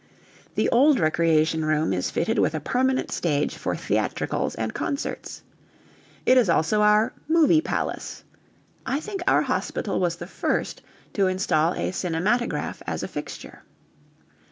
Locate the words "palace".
7.61-8.23